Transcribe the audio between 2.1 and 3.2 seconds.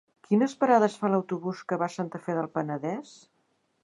Fe del Penedès?